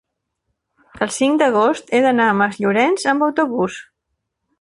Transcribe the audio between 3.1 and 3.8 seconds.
amb autobús.